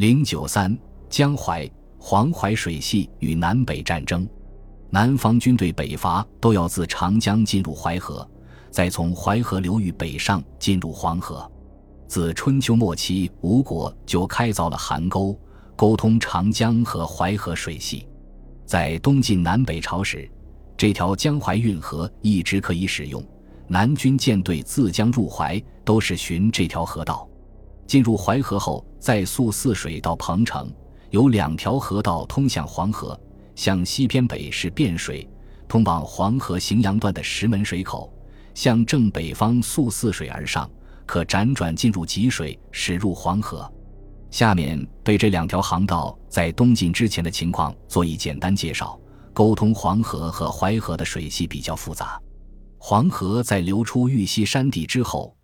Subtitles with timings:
[0.00, 0.74] 零九三
[1.10, 4.26] 江淮黄淮水系与南北战争，
[4.88, 8.26] 南方军队北伐都要自长江进入淮河，
[8.70, 11.46] 再从淮河流域北上进入黄河。
[12.08, 15.38] 自春秋末期，吴国就开凿了邗沟，
[15.76, 18.08] 沟通长江和淮河水系。
[18.64, 20.26] 在东晋南北朝时，
[20.78, 23.22] 这条江淮运河一直可以使用。
[23.68, 27.28] 南军舰队自江入淮，都是循这条河道。
[27.90, 30.72] 进入淮河后，再溯泗水到彭城，
[31.10, 33.20] 有两条河道通向黄河。
[33.56, 35.28] 向西偏北是汴水，
[35.66, 38.08] 通往黄河荥阳段的石门水口；
[38.54, 40.70] 向正北方溯泗水而上，
[41.04, 43.68] 可辗转进入济水，驶入黄河。
[44.30, 48.96] 下面对这两条航道在东晋之前的情况做一简单介绍。
[49.34, 52.22] 沟通黄河和淮河的水系比较复杂，
[52.78, 55.36] 黄河在流出玉溪山地之后。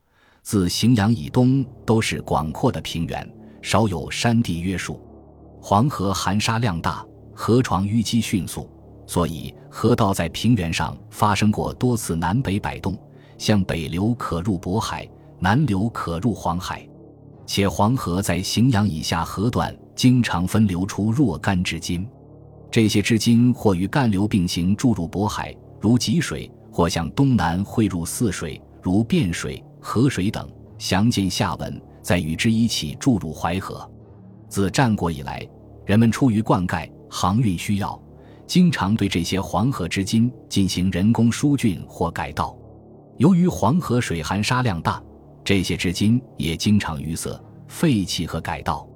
[0.47, 3.29] 自荥阳以东都是广阔的平原，
[3.63, 5.01] 少有山地约束。
[5.61, 7.05] 黄河含沙量大，
[7.35, 8.71] 河床淤积迅速，
[9.09, 12.97] 所以河道在平原上发生过多次南北摆动，
[13.39, 15.05] 向北流可入渤海，
[15.41, 16.89] 南流可入黄海。
[17.45, 22.07] 且黄河在荥阳以下河段经常分流出若干支津，
[22.71, 29.61] 这些支津或与干流并行注入渤海，如济水；或向东南汇入泗水，如汴水。
[29.81, 33.89] 河水等详见下文，再与之一起注入淮河。
[34.49, 35.47] 自战国以来，
[35.85, 38.01] 人们出于灌溉、航运需要，
[38.47, 42.57] 经常对这些黄河之津进行人工疏浚或改道。
[43.19, 45.03] 由于黄河水含沙量大，
[45.43, 48.89] 这些支津也经常淤塞、废弃和改道。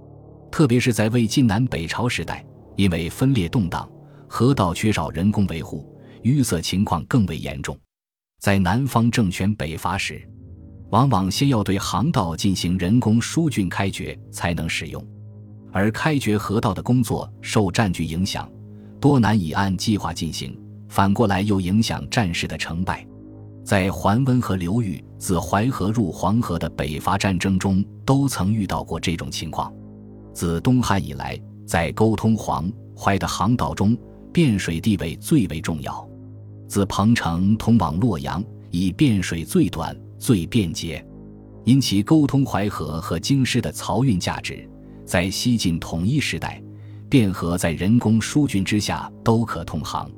[0.51, 2.45] 特别是在魏晋南北朝时代，
[2.77, 3.89] 因为分裂动荡，
[4.29, 5.89] 河道缺少人工维护，
[6.25, 7.79] 淤塞情况更为严重。
[8.41, 10.29] 在南方政权北伐时，
[10.91, 15.05] 往往先要对航道进行人工疏浚开掘，才能使用。
[15.73, 18.51] 而开掘河道的工作受战局影响，
[19.01, 23.07] 多难以按计划进行，反过来又影响战事的成败。
[23.65, 29.73] 在桓温和流域自淮河入黄河的北伐战争中，都曾遇到过这种情况。
[30.33, 33.97] 自东汉以来，在沟通黄淮的航道中，
[34.33, 36.05] 汴水地位最为重要。
[36.67, 39.97] 自彭城通往洛阳，以汴水最短。
[40.21, 41.05] 最便捷，
[41.65, 44.69] 因其沟通淮河和京师的漕运价值，
[45.07, 46.63] 在西晋统一时代，
[47.09, 50.09] 汴河在人工疏浚之下都可通航。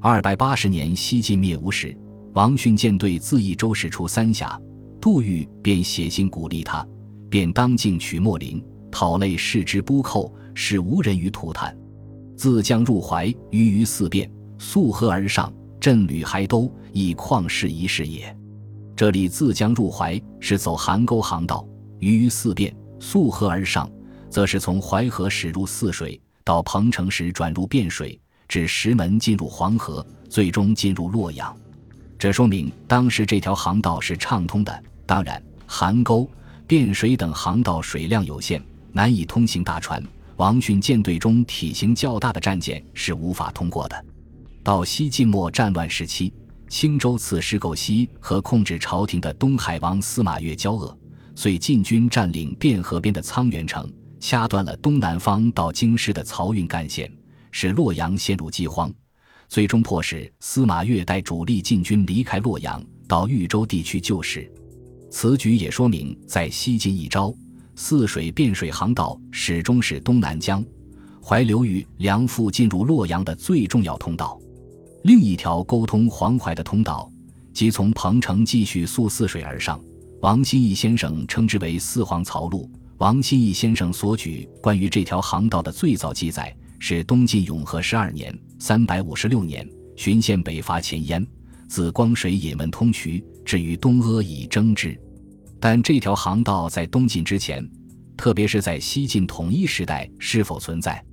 [0.00, 1.94] 二百八十年，西晋灭吴时，
[2.32, 4.58] 王逊舰队自益州驶出三峡，
[4.98, 6.86] 杜预便写信鼓励他，
[7.28, 11.76] 便当进取莫陵，讨类视之不寇，使无人于涂炭。
[12.34, 18.34] 自江入淮，于于四变，溯河而上，振履还都，以旷世一事也。
[18.96, 21.66] 这里自江入淮是走邗沟航道，
[21.98, 23.90] 于于四变溯河而上，
[24.30, 31.54] 则是从淮河驶入泗水，到彭城时转入汴水，至石门进入黄河，最终进入洛阳。
[32.16, 34.84] 这说明当时这条航道是畅通的。
[35.04, 36.30] 当然，邗沟、
[36.68, 38.62] 汴水等航道水量有限，
[38.92, 40.00] 难以通行大船。
[40.36, 44.04] 王浚舰队中体型较大的战舰是无法通过的。
[44.62, 46.32] 到西晋末战乱时期。
[46.74, 50.98] 青州刺史苟西和控制朝廷的东海王司马越交恶，
[51.36, 57.08] 遂进军占领汴河边的沧源城，掐断了东南方到京师的漕运干线，
[57.52, 58.92] 使洛阳陷入饥荒，
[59.46, 64.52] 最终迫使司马越带主力进军离开洛阳，到豫州地区救市。
[65.12, 67.32] 此举也说明，在西晋一朝，
[67.76, 70.62] 泗水汴水航道始终是东南江
[71.22, 74.40] 淮流域粮赋进入洛阳的最重要通道。
[75.04, 77.12] 另一条沟通黄淮的通道，
[77.52, 79.78] 即从彭城继续溯泗水而上。
[80.22, 82.70] 王新义先生称之为四黄槽路。
[82.96, 91.26] 王新义先生所举关于这条航道的最早记载，是东晋永和十二年（三百五十六年）巡县北伐前燕，
[91.68, 94.98] 自光水引汶通衢，至于东阿以征之。
[95.60, 97.62] 但这条航道在东晋之前，
[98.16, 101.04] 特别是在西晋统一时代是否存在？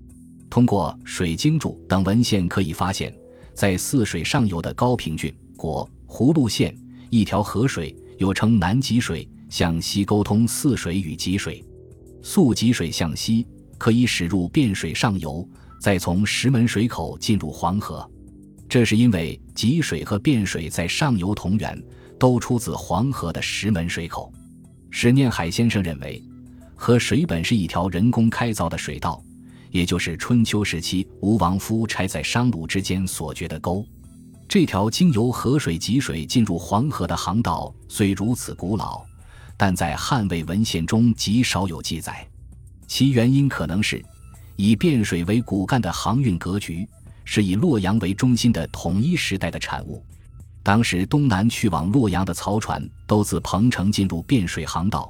[0.50, 3.14] 通过《水经注》等文献可以发现。
[3.54, 6.76] 在泗水上游的高平郡国葫芦县，
[7.10, 11.64] 一条河水，又称南极水，向西沟通泗水与济水。
[12.24, 15.48] 溯济水向西，可以驶入汴水上游，
[15.80, 18.10] 再从石门水口进入黄河。
[18.70, 21.82] 这是因为济水和汴水在上游同源，
[22.18, 24.32] 都出自黄河的石门水口。
[24.90, 26.24] 史念海先生认为，
[26.76, 29.24] 河水本是一条人工开凿的水道。
[29.72, 33.86] 也就是春秋时期吴王夫差在商鲁之间所掘的沟，
[34.48, 39.02] 这条经由河水汲水进入黄河的航道虽如此古老，
[39.58, 42.28] 但在汉魏文献中极少有记载。
[42.86, 44.04] 其原因可能是
[44.58, 46.86] 以汴水为骨干的航运格局
[47.24, 50.04] 是以洛阳为中心的统一时代的产物。
[50.62, 55.10] 当时东南去往洛阳的漕船都自彭城进入汴水航道，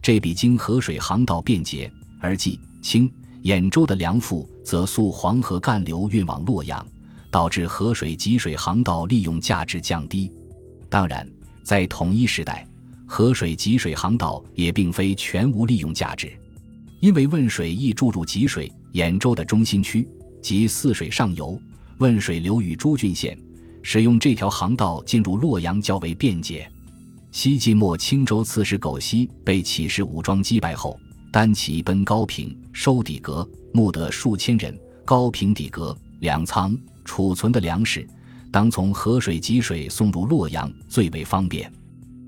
[0.00, 3.12] 这比经河水航道便捷；而冀、青、
[3.46, 6.84] 兖州的粮赋则溯黄河干流运往洛阳，
[7.30, 10.32] 导致河水集水航道利用价值降低。
[10.88, 11.24] 当然，
[11.62, 12.66] 在统一时代，
[13.06, 16.36] 河水集水航道也并非全无利用价值。
[16.98, 20.08] 因为汶水易注入吉水、兖州的中心区
[20.42, 21.56] 及泗水上游，
[21.98, 23.38] 汶水流域诸郡县，
[23.80, 26.68] 使用这条航道进入洛阳较为便捷。
[27.30, 30.98] 西晋末，青州刺史苟晞被起事武装击败后，
[31.36, 34.74] 单骑奔高平，收底阁，募得数千人。
[35.04, 36.74] 高平底阁粮仓
[37.04, 38.08] 储存的粮食，
[38.50, 41.70] 当从河水汲水送入洛阳最为方便。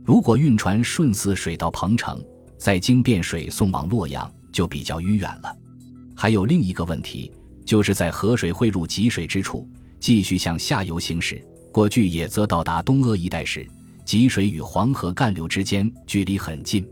[0.04, 2.22] 如果运船顺泗水到彭城，
[2.58, 4.30] 再经汴水送往洛阳。
[4.52, 5.56] 就比较迂远了。
[6.14, 7.32] 还有另一个问题，
[7.64, 9.66] 就是在河水汇入汲水之处，
[9.98, 13.66] 继续向下游行驶，过巨野则到达东阿一带时，
[14.04, 16.86] 汲水与黄河干流之间距离很近。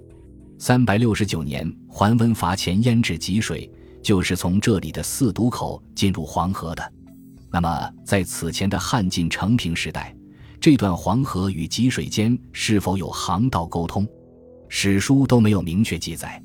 [0.58, 3.70] 三百六十九年，桓温伐前淹至吉水，
[4.02, 6.92] 就是从这里的四渡口进入黄河的。
[7.50, 10.16] 那么，在此前的汉晋成平时代，
[10.58, 14.06] 这段黄河与吉水间是否有航道沟通？
[14.68, 16.42] 史书都没有明确记载。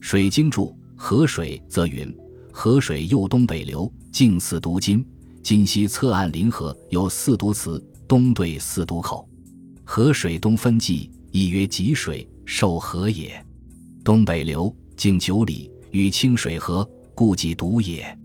[0.00, 2.14] 水经注河水则云：
[2.52, 5.04] 河水右东北流，径四渎津，
[5.42, 9.26] 今西侧岸临河，有四渎祠，东对四渎口。
[9.82, 13.44] 河水东分际，亦曰吉水，受河也。
[14.06, 18.16] 东北流，径九里，与清水河，故即渎也。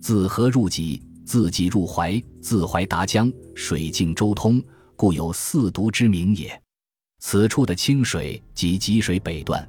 [0.00, 4.60] 自河入济，自济入淮，自淮达江，水径周通，
[4.96, 6.60] 故有四渎之名也。
[7.20, 9.64] 此处的清水即吉水北段。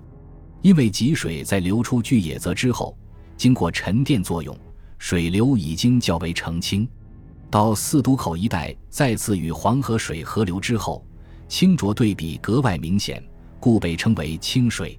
[0.64, 2.98] 因为吉水在流出巨野泽之后，
[3.38, 4.58] 经过沉淀作用，
[4.98, 6.90] 水流已经较为澄清。
[7.52, 11.06] 到四渡口一带，再次与黄河水合流之后，
[11.48, 13.24] 清浊对比格外明显，
[13.60, 14.98] 故被称为清水。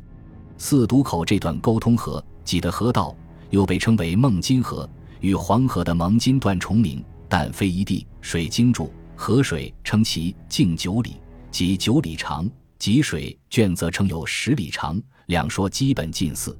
[0.64, 3.12] 四渡口这段沟通河挤的河道，
[3.50, 4.88] 又被称为孟津河，
[5.19, 8.06] 与黄河的蒙津段重名，但非一地。
[8.20, 11.17] 水经注河水称其径九里，
[11.50, 12.47] 即九里长；
[12.79, 15.03] 吉水卷则称有十里长。
[15.26, 16.56] 两说基本近似，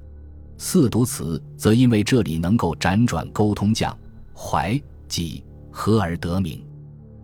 [0.57, 3.97] 四渎祠则因为这里能够辗转沟通江
[4.35, 4.77] 淮
[5.07, 6.61] 济河而得名。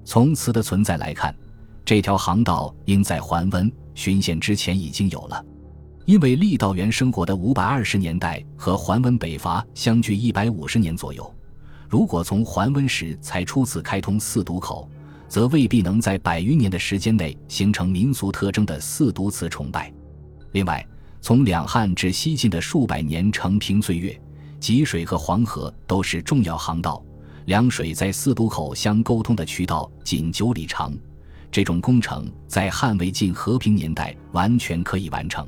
[0.05, 1.35] 从祠的存在来看，
[1.83, 5.43] 这条航道应在桓温巡县之前已经有了。
[6.09, 11.31] 因为郦道元生活的五百二十年代和桓温北伐相距一百五十年左右，
[11.87, 14.89] 如果从桓温时才初次开通四渎口，
[15.27, 19.93] 则未必能在百余年的时间内形成民俗特征的四渎祠崇拜。
[20.53, 20.83] 另外，
[21.21, 24.19] 从两汉至西晋的数百年承平岁月，
[24.59, 26.99] 吉水和黄河都是重要航道，
[27.45, 30.91] 两水在四渡口相沟通的渠道仅九里长。
[31.51, 35.47] 这种工程在汉魏晋和平年代完全可以完成。